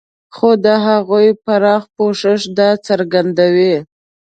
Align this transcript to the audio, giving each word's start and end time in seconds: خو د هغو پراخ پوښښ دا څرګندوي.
خو 0.35 0.49
د 0.65 0.65
هغو 0.85 1.19
پراخ 1.45 1.83
پوښښ 1.95 2.41
دا 2.57 2.69
څرګندوي. 2.87 3.75